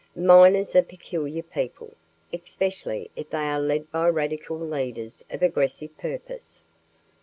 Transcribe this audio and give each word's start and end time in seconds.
"Miners 0.15 0.75
are 0.75 0.81
peculiar 0.81 1.43
people, 1.43 1.93
especially 2.33 3.11
if 3.15 3.29
they 3.29 3.45
are 3.45 3.59
lead 3.61 3.91
by 3.91 4.09
radical 4.09 4.57
leaders 4.57 5.23
of 5.29 5.43
aggressive 5.43 5.95
purpose. 5.99 6.63